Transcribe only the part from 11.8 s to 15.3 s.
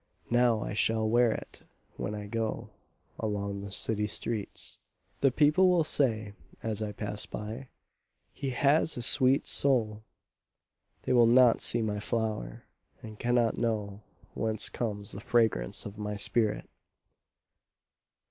my flower, And cannot knowWhence comes the